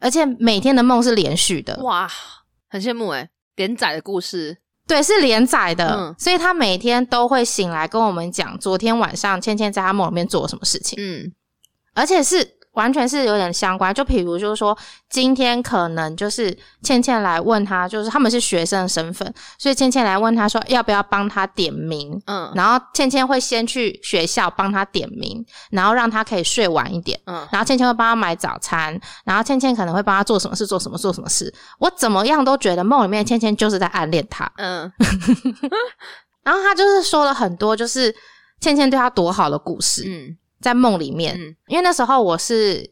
[0.00, 2.10] 而且每天的梦是连续的，哇，
[2.68, 6.14] 很羡慕哎，连载的故事，对，是连载的，嗯。
[6.18, 10.98] 所以他每天都会醒来跟我们讲昨天晚上倩倩在他梦里面做了什么事情。
[11.00, 11.32] 嗯。
[11.94, 13.92] 而且是完全是有点相关。
[13.92, 14.76] 就比如就是说，
[15.08, 22.20] 今天可能就是倩倩来问他，就是他们是学生的身份，所以倩倩来问他说要不要帮他点名。
[22.26, 27.18] 嗯然后倩倩会先去学校帮他点名，然后让他可以睡晚一点。
[27.26, 31.52] 嗯，然后倩倩会帮他买早餐，然后倩倩可能会帮他做什么事，做什么做什么事。
[31.78, 34.50] 我怎么样都觉得梦里面的倩倩就是在暗恋他。
[34.56, 34.90] 嗯
[36.42, 38.14] 然后他就是说了很多，就是
[38.60, 41.36] 倩倩对他多好的故事，嗯在梦里面。
[41.38, 42.84] 嗯因为那时候我是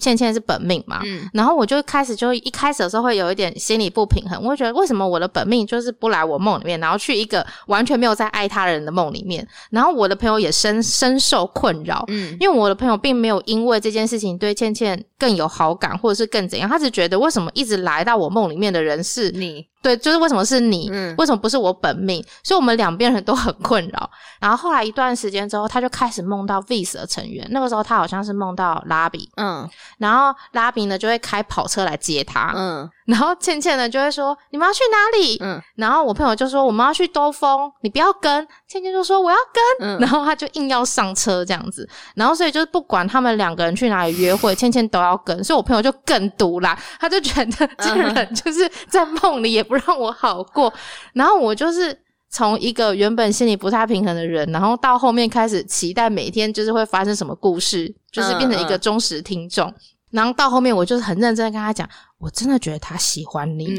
[0.00, 12.04] 倩倩是本命嘛，嗯然后我就开始就一开始的时候会有一点心理不平衡，我会觉得为什么我的本命就是不来我梦里面，然后去一个完全没有在爱他人的梦里面，然后我的朋友也深深受困扰。
[12.08, 20.88] 嗯因为我的朋友并没有因为这件事情对倩倩更有好感，或者是更怎样，他只觉得为什么一直来到我梦里面的人是你对，就是为什么是你？
[20.92, 22.24] 嗯为什么不是我本命？
[22.44, 24.08] 所以我们两边人都很困扰。
[24.40, 27.44] 然后后来一段时间之后，他就开始梦到 Vis 的成员。
[27.50, 35.38] 那个时候他好像是梦到拉比，嗯然后拉比呢就会开跑车来接他，嗯 然后倩倩呢就会说你们要去哪里？
[35.40, 38.46] 嗯然后我朋友就说我们要去兜风，你不要跟。
[38.68, 39.36] 倩倩就说我要
[39.78, 41.88] 跟，嗯 然后他就硬要上车这样子。
[42.14, 45.44] 然后所以就是不管他们两个人去哪里约会，倩倩都要跟。
[45.44, 50.72] 所以我朋友就更毒啦，他就觉得这个人就是在梦里也不让我好过。
[51.12, 52.01] 然后我就是。
[52.32, 59.72] 从一个原本心里不太平衡的人，然后到后面开始期待每天就是会发生什么故事，就是变成一个忠实听众。
[60.10, 63.78] 然后到后面，我就是很认真的跟他讲，我真的觉得他喜欢你，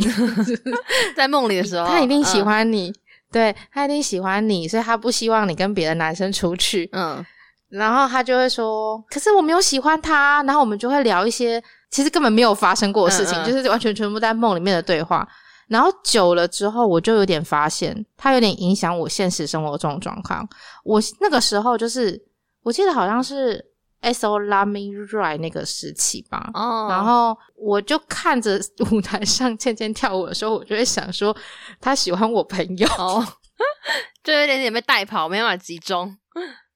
[1.18, 2.94] 在梦里的时候，他一定喜嗯，欢你，
[3.32, 6.90] 对他一定喜欢你，所以他不希望你跟别的男生出去。
[6.94, 7.26] 嗯
[7.70, 10.44] 然后他就会说，可是我没有喜欢他。
[10.44, 15.28] 然后我们就会聊一些其实根本没有发生过的事情，就是完全全部在梦里面的对话。
[15.68, 20.48] 然后久了之后，我就有点发现，他有点影响我现实生活中的状况。
[20.84, 22.22] 我那个时候就是，
[22.64, 23.64] 我记得好像是
[24.02, 24.80] S O Me
[25.12, 26.50] Right 那个时期吧。
[26.54, 28.60] 哦，然后我就看着
[28.92, 31.36] 舞台上倩倩跳舞的时候，我就会想说，
[31.80, 33.26] 他喜欢我朋友，哦，
[34.24, 36.16] 就有点点被带跑，没办法集中。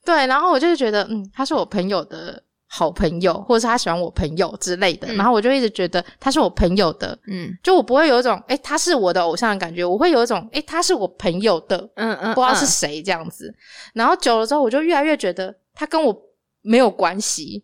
[0.05, 5.15] 对，然后我就会觉得，嗯，他是我朋友的好朋友，或者是他喜欢我朋友之类的，嗯。
[5.15, 7.49] 然后我就一直觉得他是我朋友的，嗯。
[7.63, 12.67] 就我不会有一种，诶，他是我的偶像的感觉，我会有一种，诶，他是我朋友的，嗯嗯，不知道是嗯。
[12.67, 13.53] 谁这样子。
[13.93, 16.15] 然后久了之后，我就越来越觉得他跟我
[16.61, 17.63] 没有关系。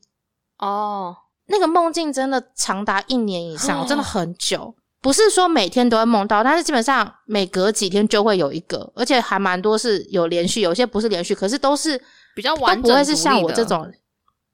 [0.60, 1.16] 哦，
[1.48, 4.74] 那个梦境真的长达一年以上，哦真的很久。
[5.02, 12.02] 不是说每天都会梦到，但是基本上每隔几天就会有一个，而且还蛮多是有连续，有些不是连续，可是都是
[12.34, 13.86] 比较完整，不会是像我这种，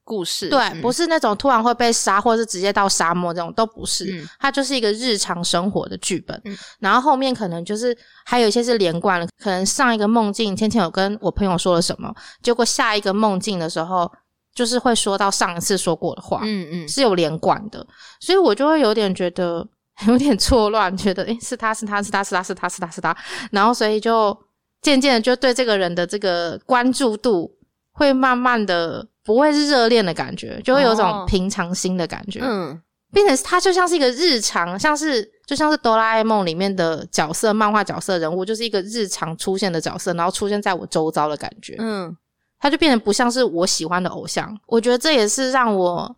[0.10, 0.82] 故事，对，嗯。
[0.82, 4.06] 不是那种突然会被杀，或者是直接到沙漠这种，都不是。
[4.12, 4.28] 嗯。
[4.40, 6.58] 它就是一个日常生活的剧本，嗯。
[6.80, 7.96] 然后后面可能就是
[8.26, 14.12] 还有一些是连贯的，可能上一个梦境，芊芊有跟我朋友说了什么，结果下一个梦境的时候，
[14.56, 16.88] 就是会说到上一次说过的话，嗯嗯。
[16.90, 17.86] 是有连贯的，
[18.20, 19.68] 所以我就会有点觉得
[20.08, 23.16] 有点错乱，觉得诶是他是他是他是他是他是他是他，
[23.52, 24.36] 然后所以就
[24.82, 27.54] 渐渐的就对这个人的这个关注度
[27.92, 32.82] 会慢慢的不会是热恋的感觉，就会有哦种平常心的感觉，嗯
[33.14, 41.76] 变成它就像是一个日常，像是就像是哆啦 A 梦里面的角色，漫画角色人物，就是一个日常出现的角色，然后出现在我周遭的感觉。
[41.78, 42.18] 嗯
[42.60, 44.60] 它就变得不像是我喜欢的偶像。
[44.66, 46.16] 我觉得这也是让我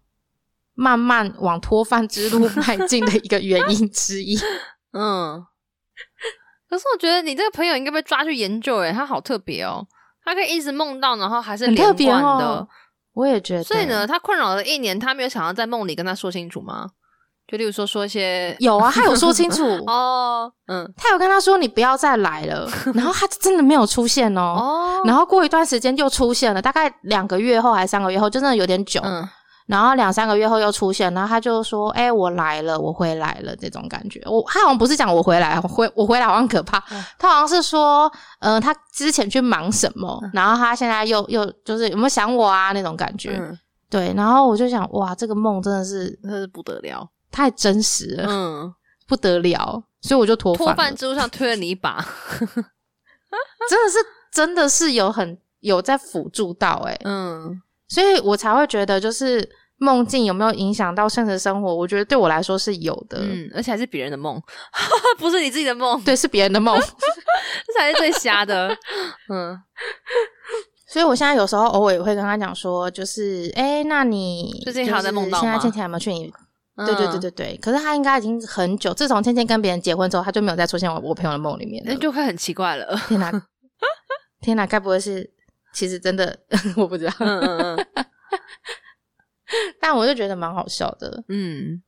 [0.74, 4.39] 慢慢往脱饭之路迈进的一个原因之一。
[4.97, 5.45] 嗯。
[6.69, 9.86] 可是我觉得你这个朋友应该被抓去研究，诶，他好特别哦，
[10.24, 12.45] 他可以一直梦到，然后还是连很特别贯的。
[12.45, 12.67] 哦
[13.13, 16.89] 我也觉得，所以呢，他困扰了一年，他没有想要在梦里跟他说清楚吗？
[17.47, 24.41] 就例如说说一些有啊，他有说清楚， 哦，嗯他有跟他说你不要再来了，然后他真的没有出现哦。
[24.41, 29.02] 哦，然后过一段时间又出现了，大概两个月后还是三个月后，就真的有点久。
[29.04, 29.28] 嗯
[29.72, 37.02] 然后两三个月后又出现，然后他就说：“哎、我来了，我回来了。”这种感觉，我他好像不是讲我回来，我回我回来好像可怕，嗯。
[37.18, 43.58] 他好像是说，呃，他之前去忙什么，然后他现在又又就是有没有想我啊那种感觉，嗯，
[43.90, 47.10] 对，然后我就想，哇，这个梦真的是那是不得了。
[47.32, 48.74] 太真实了，嗯，
[49.08, 52.06] 不得了，所以我就脱脱之路上推了你一把。
[53.70, 53.98] 真的是
[54.34, 59.48] 真的是有很有在辅助到哎、嗯，所以我才会觉得就是
[59.82, 64.39] 梦境有没有影响到现实生活，我觉得对我来说是有的，嗯，而且还是别人的梦，
[65.17, 68.70] 不是你自己的梦，对，是别人的梦， 这才是最瞎的。
[69.28, 69.58] 嗯，
[70.88, 76.32] 所以我现在有时候偶尔也会跟他讲说，就是哎、诶那你最近还在梦到就是现在倩倩有没有去你？
[76.78, 81.96] 对对对嗯，对对，可是他应该已经很久，自从倩倩跟别人结婚之后，他就没有再出现我我朋友的梦里面那。
[81.96, 82.96] 就会很奇怪了。
[83.08, 83.32] 天哪，
[84.41, 85.30] 天哪，该不会是
[85.74, 86.38] 其实真的
[86.78, 87.88] 我不知道，嗯嗯嗯
[89.80, 91.24] 但我就觉得蛮好笑的。
[91.28, 91.82] 嗯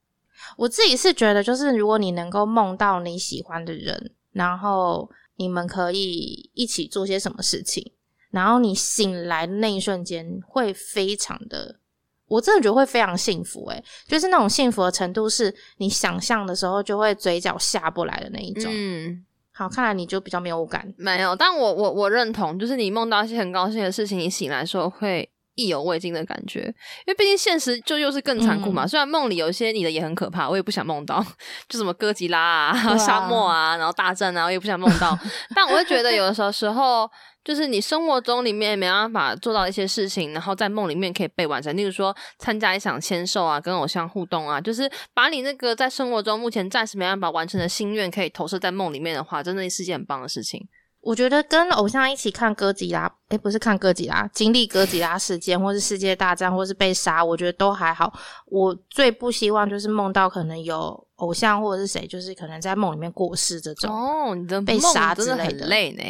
[0.58, 7.94] 我自己是觉得，就是如果你能够梦到你喜欢的人，然后你们可以一起做些什么事情，
[8.32, 11.80] 然后你醒来的那一瞬间会非常的，
[12.28, 13.84] 我真的觉得会非常幸福、欸。
[14.06, 18.70] 就是那种幸福的程度，是你想象的时候就会嘴角下不来的那一种。
[18.76, 19.24] 嗯，
[19.54, 20.94] 好，看来你就比较没有感。
[20.98, 28.86] 没有，但我我我认同，就是你梦到一些很高兴的事情，你醒来的时候会意犹未尽的感觉，因为毕竟现实就又是更残酷嘛。
[28.86, 31.26] 嗯虽然梦里有一些你的也很可怕，我也不想梦到，
[31.68, 35.18] 就什么哥吉拉啊、啊沙漠啊，然后大战啊，我也不想梦到。
[35.56, 37.10] 但我会觉得有的时候时候。
[37.46, 41.76] 就是你生活中里面没办法做到一些事情，然后在梦里面可以被完成。
[41.76, 50.66] 例如说参加一场签售啊，跟偶像互动啊，就是把你那个在生活中目前暂时没办法完成的心愿，可以投射在梦里面的话，真的是一件很棒的事情。
[51.04, 58.12] 我觉得跟偶像一起看哥吉拉，诶，不是看哥吉拉，经历哥吉拉事件，或是世界大战，或是被杀，我觉得都还好。
[58.46, 63.94] 我最不希望就是梦到可能有偶像或者是谁，就是可能在梦里面过世这种。
[63.94, 66.04] 哦，你的被梦杀之类的累呢。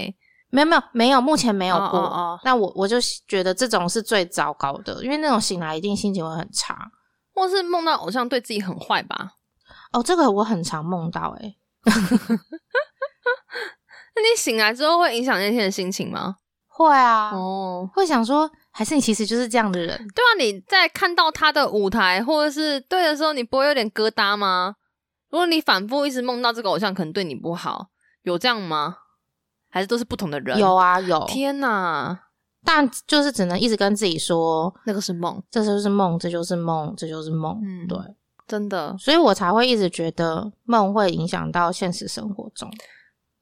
[0.52, 2.00] 没有没有没有，目前没有过。
[2.00, 6.78] 哦哦哦那我我就觉得这种是最糟糕的，因为那种醒来一定心情会很差。
[7.34, 9.32] 或是梦到偶像对自己很坏吧？
[9.92, 11.58] 哦，这个我很常梦到、诶
[14.16, 16.38] 那你醒来之后会影响那天的心情吗？
[16.68, 19.98] 会啊，哦，会想说，还是你其实就是这样的人。
[20.16, 24.76] 对啊，你在看到他的舞台或者是对的时候，你不会有点疙瘩吗？
[25.30, 27.88] 如果你反复一直梦到这个偶像，可能对你不好，
[28.24, 28.98] 有这样吗？
[29.70, 30.58] 还是都是不同的人？
[30.60, 32.20] 有啊有，天哪，
[32.64, 37.60] 但就是只能一直跟自己说，那个是梦，这就是梦，这就是梦，这就是梦。
[37.64, 37.98] 嗯对，
[38.48, 42.72] 真的，所以我才会一直觉得梦会影响到现实生活中，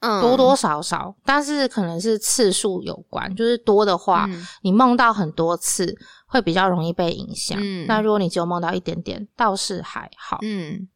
[0.02, 7.58] 嗯，多多少少，但是可能是次数有关，就是多的话，嗯你梦到很多次会比较容易被影响。
[7.62, 10.40] 嗯那如果你只有梦到一点点，倒是还好。
[10.42, 10.88] 嗯，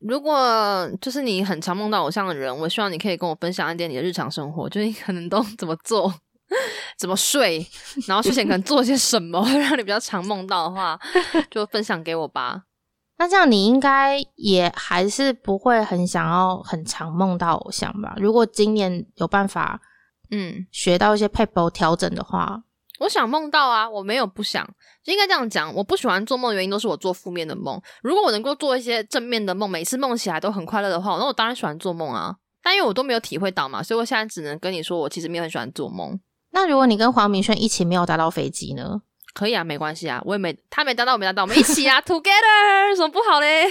[0.00, 6.12] 如果就是你很常梦到偶像的人，我希望你可以跟我分享一点你的日常生活，就是你可能都 怎么做、
[6.98, 7.66] 怎么睡，
[8.06, 10.98] 然后睡前可能做些什么，会让你比较常梦到的话，
[11.50, 12.62] 就分享给我吧。
[13.16, 18.14] 那这样你应该也还是不会很想要很常梦到偶像吧？
[18.16, 19.80] 如果今年有办法
[20.30, 22.62] 嗯，学到一些 paper 调整的话，
[23.00, 24.66] 我想梦到啊，我没有不想，
[25.04, 25.72] 就应该这样讲。
[25.74, 27.80] 我不喜欢做梦的原因都是我做负面的梦。
[28.02, 32.36] 如果我能够做一些正面的梦，每次梦起来都很快乐的话，那我当然喜欢做梦啊。
[32.62, 36.18] 但因为我都没有体会到嘛，所以我现在只能跟你说，我其实没有很喜欢做梦。
[36.50, 39.02] 那如果你跟黄明轩一起没有搭到飞机呢？
[39.34, 43.68] 可以啊，没关系啊，我也没他没搭到，我没搭到，我们一起啊， together，有什么不好嘞？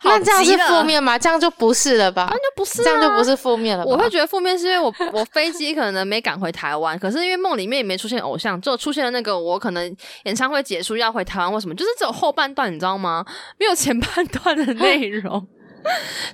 [0.00, 1.18] 好 那这样是负，面吗？
[1.18, 2.28] 这样就不是了吧？
[2.30, 3.24] 那就不是、啊，这样就不。
[3.24, 3.90] 是负面了吧？
[3.90, 13.24] 我会觉得负面是因为我 我飞机可能没赶回台湾，可是因为梦里面也没出现偶像，只有出现了那个我可能演唱会结束要回台湾或什么，就是只有后半段，你知道吗？
[13.58, 15.32] 没有前半段的内容，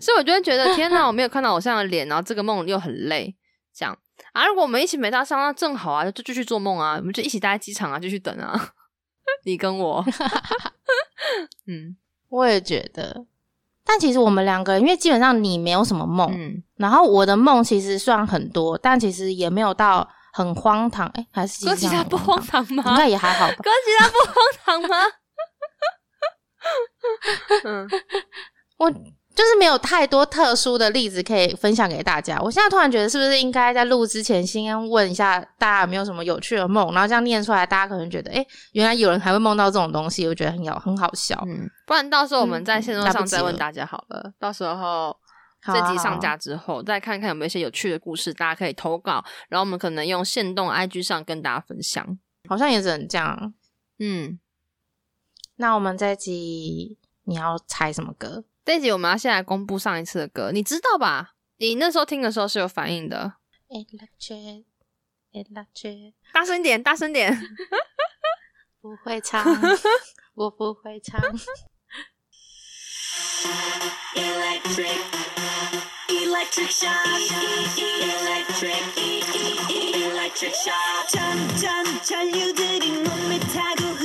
[0.00, 3.32] 所以我就会觉得天哪，我没有看到偶像的脸，然后这个梦又很累，
[3.76, 3.96] 这样
[4.32, 4.46] 啊。
[4.46, 8.72] 如果我们一起没搭上，那正好啊，就继续做梦啊，我们就一起待在机场啊，继续等啊。
[9.44, 10.04] 你跟我，
[11.66, 11.96] 嗯
[12.28, 13.24] 我也觉得。
[13.84, 21.08] 但其实我们两个，因为基本上你没有什么梦，嗯，然后我的梦其实算很多，但其实也没有到很荒唐。
[21.14, 22.84] 哎、还是哥吉拉不荒唐，唐吗？
[22.90, 23.56] 应该也还好吧。
[23.56, 24.96] 哥吉拉不荒唐吗？
[27.64, 27.88] 嗯，
[28.76, 28.92] 我
[29.40, 32.38] 就是没有太多特殊的例子可以分享给大家。
[32.42, 41.42] 我现在突然觉得，是不是应该在录之前先问一下大家有没有什么有趣的梦，然后这样念出来，大家可能觉得，哎、原来有人还会梦到这种东西，我觉得很有很好笑。
[41.48, 44.30] 嗯，不然到时候我们在线上再问大家好了。
[44.38, 45.16] 到时候
[45.62, 52.18] 好这集上架之后，再看看有没有一些有趣的故事，大家可以投稿，然后我们可能用线动 IG 上跟大家分享。
[52.46, 53.54] 好像也只能这样。
[54.00, 54.38] 嗯，
[55.56, 58.44] 那我们这集你要猜什么歌？
[58.63, 61.33] 这一集我们要先来公布上一次的歌，你知道吧？
[61.57, 63.33] 你那时候听的时候是有反应的，
[63.69, 64.65] Electric
[65.31, 67.37] Electric，大声点，大声点。
[68.81, 69.43] 不会唱，
[70.35, 71.19] 我不会唱。
[74.15, 74.99] Electric,
[76.09, 76.93] electric shock,
[77.77, 78.81] electric,
[80.03, 81.07] electric shock.
[81.09, 83.95] 점점 전류들이 몸에 타고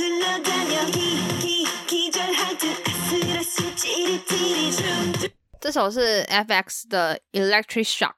[5.60, 8.14] 这首是 FX 的 Electric Shock，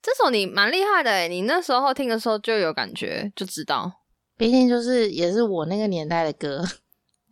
[0.00, 3.92] 这首你蛮厉害的诶，你那时候听的时候就有感觉，就知道
[4.36, 6.64] 毕竟就是也是我那个年代的歌，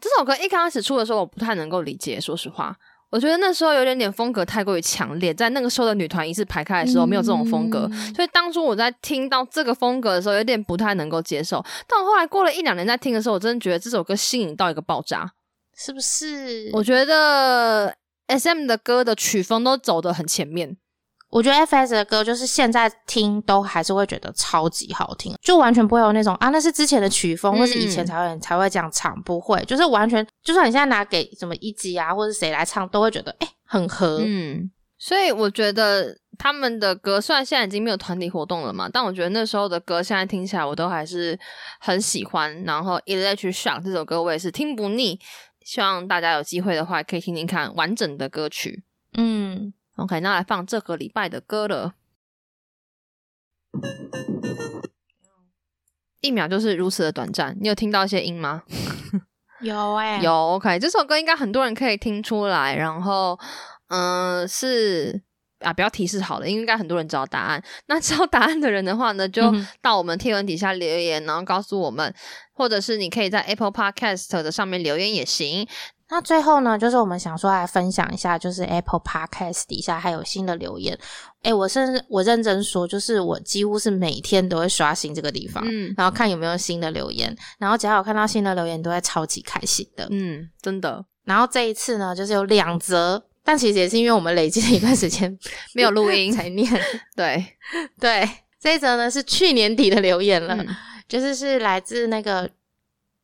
[0.00, 2.76] 这首歌一开始出的时候我不太能够理解，说实话。
[3.08, 11.64] 我觉得那时候有点点风格太过于强烈，在那个时候的女团一字排开的时候没有这种风格，嗯所以当初我在听到这个风格的时候，有点不太能够接受。
[11.86, 15.32] 但我后来过了一两年再听的时候，我真的觉得这首歌吸引到一个爆炸。
[15.76, 16.70] 是不是？
[16.72, 17.94] 我觉得
[18.26, 20.76] S M 的歌的曲风都走得很前面，
[21.30, 34.20] 我觉得 FS 的歌就是现在听都还是会觉得超级好听，就完全不会有那种啊那是之前的曲风，嗯或是以前才会才会这样唱，不会，就是完全，就算你现在拿给什么一级啊或者谁来唱，都会觉得哎、很合。
[34.24, 41.38] 嗯，所以我觉得他们的歌虽然现在已经没有团体活动了嘛，但我觉得那时候的歌现在听起来我都还是
[41.80, 42.62] 很喜欢。
[42.64, 45.18] 然后《Electric Shock》这首歌我也是听不腻，
[45.66, 48.84] 希望大家有机会的话可以听听看完整的歌曲。
[49.14, 51.94] 嗯，OK，那来放这个礼拜的歌了。
[56.20, 58.62] 一秒就是如此的短暂，你有听到一些音吗？
[59.60, 62.76] 有哎、有 OK，这首歌应该很多人可以听出来。
[62.76, 63.36] 然后，
[63.88, 65.20] 嗯、是
[65.60, 67.62] 啊，不要提示好了，因为应该很多人知道答案。
[67.86, 72.12] 那知道答案的人的话呢，就到我们贴文底下留言，然后告诉我们，
[72.52, 75.66] 或者是你可以在 Apple Podcast 的上面留言也行。
[76.08, 80.96] 那最后呢，就是我们想说来分享一下，就是 Apple Podcast 底下还有新的留言。
[81.42, 90.06] 诶，我甚至我认真说，就是我几乎是每天都会刷新这个地方，嗯然后看有没有新的留言，然后只要有看到新的留言，都会超级开心的。
[90.10, 95.38] 嗯，真的然后这一次呢，就是有两则，但其实也是因为我们累积了一段时间
[95.74, 96.68] 没有录音， 才念。
[97.16, 97.56] 对，
[97.98, 98.28] 对，
[98.60, 100.66] 这一则呢是去年底的留言了，嗯。
[101.08, 102.50] 就是是来自那个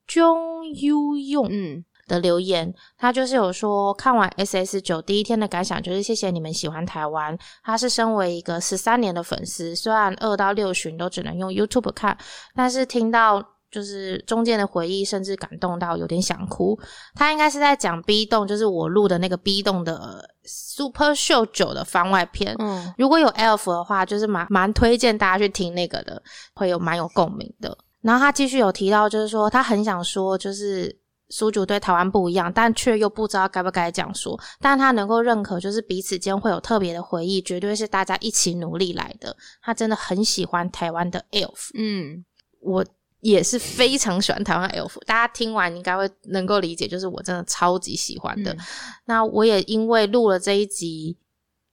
[0.09, 1.85] Jong Yu 用嗯。
[2.09, 7.39] 的留言，他就是有说看完 S S 九第一天的感想就是谢谢你们喜欢台湾。
[7.62, 12.18] 他是身为一个十三年的粉丝，虽然二到六旬都只能用 YouTube 看，
[12.57, 16.79] 但是听到就是中间的回忆，甚至感动到有点想哭。
[17.14, 22.55] 他应该是在讲 B 栋，就是我录的那个 B 栋的 Super Show 九的番外篇。
[22.59, 26.23] 嗯如果有 Elf 的话，就是蛮蛮推荐大家去听那个的，
[26.55, 27.77] 会有蛮有共鸣的。
[28.03, 30.95] 然后他继续有提到，就是说他很想说，就是
[31.31, 34.39] 苏主对台湾不一样，但却又不知道该不该这样说。
[34.61, 39.35] 但他能够认可，就是彼此间会有特别的回忆，绝对是大家一起努力来的。
[39.62, 42.25] 他真的很喜欢台湾的 Elf，嗯
[42.61, 42.85] 我
[43.23, 44.99] 也是非常喜欢台湾 Elf。
[45.07, 48.53] 大家听完应该会能够理解，就是我真的超级喜欢的。
[48.53, 48.59] 嗯
[49.07, 51.16] 那我也因为录了这一集，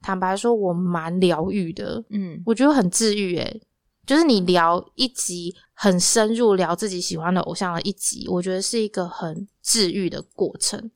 [0.01, 2.03] 坦白说，我蛮疗愈的。
[2.09, 3.61] 嗯我觉得很治愈诶，
[4.05, 10.91] 就是你聊一集很深入聊自己喜欢的偶像的一集，我觉得是一个很治愈的过程。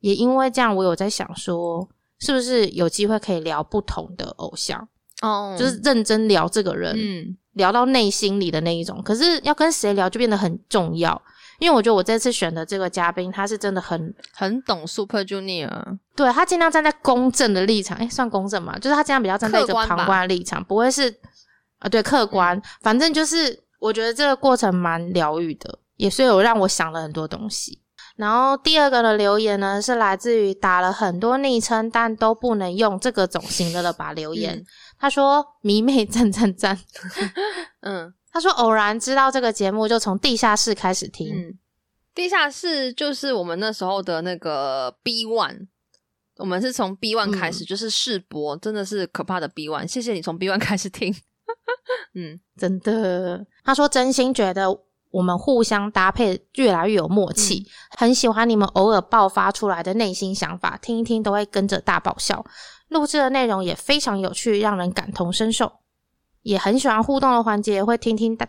[0.00, 1.88] 也因为这样，我有在想说，
[2.18, 4.86] 是不是有机会可以聊不同的偶像，
[5.22, 9.02] 哦，就是认真聊这个人，嗯聊到内心里的那一种。
[9.02, 11.20] 可是要跟谁聊就变得很重要，
[11.58, 18.78] 因为我觉得我这次选的这个嘉宾，他是真的很很懂 Super Junior，对他尽量站在公正的立场，哎，算公正嘛？
[18.78, 21.12] 就是他尽量比较站在一个旁观的立场，不会是
[21.78, 22.60] 啊，对，客观。
[22.80, 27.82] 反正就是我觉得这个过程蛮疗愈的，也所以有让我想了很多东西。
[28.16, 34.56] 然后第二个的留言呢，是来自于打了很多昵称但都不能用这个种型的了吧留言。
[34.56, 34.66] 嗯
[34.98, 36.78] 他说：“迷妹赞赞赞。
[37.82, 41.34] 嗯”他说：“偶然知道这个节目，就从地下室开始听。
[41.34, 41.58] 嗯，
[42.14, 45.68] 地下室就是我们那时候的那个 B One，
[46.36, 49.86] 我们是从 B One 开始，就是试播，真的是可怕的 B One。
[49.86, 51.14] 谢谢你从 B One 开始听，
[52.14, 54.66] 嗯真的，他说真心觉得
[55.10, 57.66] 我们互相搭配越来越有默契，
[57.96, 62.44] 很喜欢你们偶尔爆发出来的内心想法，听一听都会跟着大爆笑。
[62.88, 65.80] 录制的内容也非常有趣，让人感同身受。
[66.42, 68.48] 也很喜欢互动的环节，会听听大，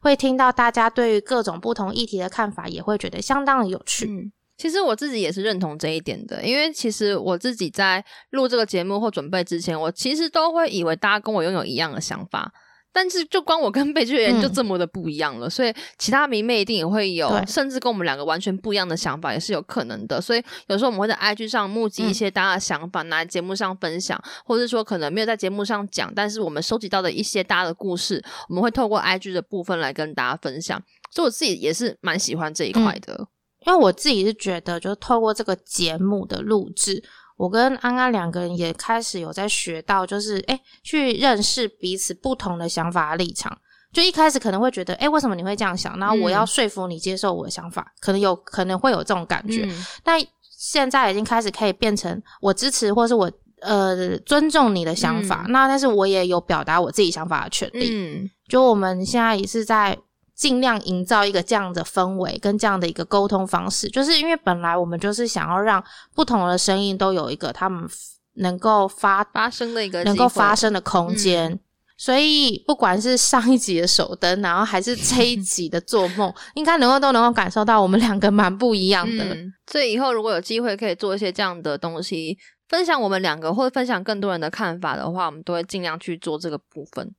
[0.00, 4.06] 会听到大家对于各种不同议题的看法，也会觉得相当的有趣。
[4.06, 4.32] 嗯。
[4.58, 12.52] 其实我自己也是认同这一点的，因为其实我自己在录这个节目或准备之前，我其实都会以为大家跟我拥有一样的想法，
[12.98, 20.20] 但是就光我跟贝剧人就嗯这么的不一样了，所以其他迷妹一定也会有，甚至跟我们两个完全不一样的想法也是有可能的。
[20.20, 30.82] 所以有时候我们会在 IG 上募集一嗯些大家的想法，拿来节目上分享，或者说可能没有在节目上讲，但是我们收集到的一些大家的故事，我们会透过 IG 的部分来跟大家分享。
[31.12, 33.28] 所以我自己也是蛮喜欢这一块的。
[33.66, 37.02] 因为我自己是觉得，就是透过这个节目的录制，
[37.38, 43.56] 我跟安安两个人也开始有在学到，就是诶去认识彼此不同的想法立场。
[43.90, 45.98] 就一开始可能会觉得，诶为什么你会这样想？
[45.98, 49.64] 然后我要嗯说服你接受我的想法，可能有可能会有这种感觉。
[49.64, 53.30] 嗯但现在已经开始可以变成我支持，或是我
[53.60, 55.44] 呃尊重你的想法。
[55.46, 57.88] 嗯那但是我也有表达我自己想法的权利。
[57.92, 59.96] 嗯就我们现在也是在
[60.38, 65.82] 尽量营造一个这样的氛围跟这样的一个沟通方式，就是因为本来我们就是想要让
[66.14, 67.86] 不同的声音都有一个他们
[68.34, 71.58] 能够发发生的一个能够发生的空间。
[72.00, 79.24] 所以，不管是上一集的手灯，然后还是这一集的做梦， 应该能够都能够感受到我们两个蛮不一样的。
[79.24, 87.12] 嗯，所以以后如果有机会可以做一些这样的东西，分享我们两个或者分享更多人的看法的话，我们都会尽量去做这个部分，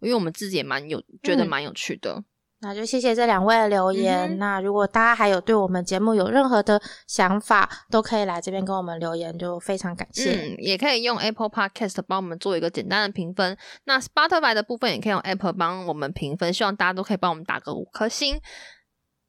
[0.00, 2.24] 因为我们自己也蛮有觉得嗯蛮有趣的。
[2.64, 4.30] 那就谢谢这两位的留言。
[4.30, 10.32] 嗯那如果大家还有对我们节目有任何的想法，都可以来这边跟我们留言，就非常感谢。
[10.32, 13.56] 嗯，也可以用 Apple Podcast 帮我们做一个简单的评分。
[13.84, 18.40] 那 Spotify 的部分也可以用 Apple 帮我们评分，希望大家都可以帮我们打个五颗星。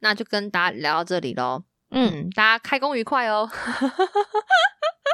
[0.00, 1.62] 那就跟大家聊到这里喽。
[1.90, 3.50] 嗯，嗯，大家开工愉快哦。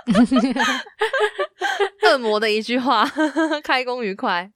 [2.02, 3.04] 恶魔的一句话，
[3.62, 4.50] 开工愉快。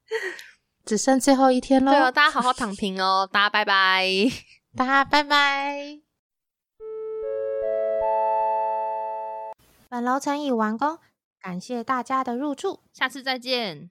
[0.86, 1.90] 只剩最后一天喽。
[1.90, 4.06] 对哦，大家好好躺平哦，大家拜拜。
[4.76, 5.98] 大家拜拜。
[9.88, 10.98] 本楼层已完工，
[11.40, 12.78] 感谢大家的入住。
[12.92, 13.90] 下次再见。